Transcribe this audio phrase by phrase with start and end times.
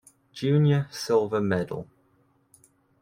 [0.33, 1.87] Junior silver medal.